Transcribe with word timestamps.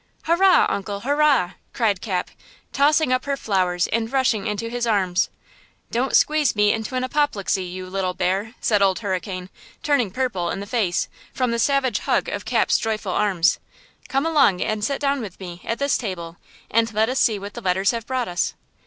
"Hurrah, 0.23 0.65
Uncle! 0.67 1.01
Hurrah!" 1.01 1.51
cried 1.73 2.01
Cap, 2.01 2.31
tossing 2.73 3.13
up 3.13 3.25
her 3.25 3.37
flowers 3.37 3.85
and 3.93 4.11
rushing 4.11 4.47
into 4.47 4.67
his 4.67 4.87
arms. 4.87 5.29
"Don't 5.91 6.15
squeeze 6.15 6.55
me 6.55 6.73
into 6.73 6.95
an 6.95 7.03
apoplexy, 7.03 7.65
you 7.65 7.87
little 7.87 8.15
bear," 8.15 8.55
said 8.59 8.81
Old 8.81 8.97
Hurricane, 9.01 9.51
turning 9.83 10.09
purple 10.09 10.49
in 10.49 10.59
the 10.59 10.65
face, 10.65 11.07
from 11.35 11.51
the 11.51 11.59
savage 11.59 11.99
hug 11.99 12.27
of 12.29 12.45
Cap's 12.45 12.79
joyful 12.79 13.11
arms. 13.11 13.59
"Come 14.07 14.25
along 14.25 14.59
and 14.59 14.83
sit 14.83 14.99
down 14.99 15.21
with 15.21 15.39
me, 15.39 15.61
at 15.63 15.77
this 15.77 15.99
table, 15.99 16.37
and 16.71 16.91
let 16.95 17.07
us 17.07 17.19
see 17.19 17.37
what 17.37 17.53
the 17.53 17.61
letters 17.61 17.91
have 17.91 18.07
brought 18.07 18.27
us." 18.27 18.55